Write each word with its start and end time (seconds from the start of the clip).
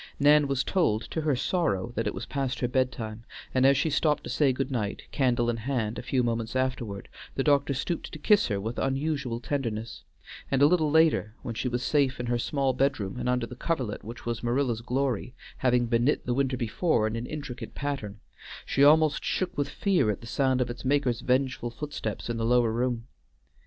Nan 0.19 0.47
was 0.47 0.63
told, 0.63 1.03
to 1.11 1.21
her 1.21 1.35
sorrow, 1.35 1.91
that 1.93 2.07
it 2.07 2.15
was 2.15 2.25
past 2.25 2.59
her 2.61 2.67
bed 2.67 2.91
time 2.91 3.23
and 3.53 3.67
as 3.67 3.77
she 3.77 3.91
stopped 3.91 4.23
to 4.23 4.31
say 4.31 4.51
good 4.51 4.71
night, 4.71 5.03
candle 5.11 5.47
in 5.47 5.57
hand, 5.57 5.99
a 5.99 6.01
few 6.01 6.23
moments 6.23 6.55
afterward, 6.55 7.07
the 7.35 7.43
doctor 7.43 7.75
stooped 7.75 8.11
to 8.11 8.17
kiss 8.17 8.47
her 8.47 8.59
with 8.59 8.79
unusual 8.79 9.39
tenderness, 9.39 10.03
and 10.49 10.63
a 10.63 10.65
little 10.65 10.89
later, 10.89 11.35
when 11.43 11.53
she 11.53 11.67
was 11.67 11.83
safe 11.83 12.19
in 12.19 12.25
her 12.25 12.39
small 12.39 12.73
bedroom 12.73 13.19
and 13.19 13.29
under 13.29 13.45
the 13.45 13.55
coverlet 13.55 14.03
which 14.03 14.25
was 14.25 14.41
Marilla's 14.41 14.81
glory, 14.81 15.35
having 15.57 15.85
been 15.85 16.05
knit 16.05 16.25
the 16.25 16.33
winter 16.33 16.57
before 16.57 17.05
in 17.05 17.15
an 17.15 17.27
intricate 17.27 17.75
pattern, 17.75 18.19
she 18.65 18.83
almost 18.83 19.23
shook 19.23 19.55
with 19.55 19.69
fear 19.69 20.09
at 20.09 20.19
the 20.21 20.25
sound 20.25 20.61
of 20.61 20.69
its 20.71 20.83
maker's 20.83 21.21
vengeful 21.21 21.69
footsteps 21.69 22.27
in 22.27 22.37
the 22.37 22.43
lower 22.43 22.71
room. 22.71 23.05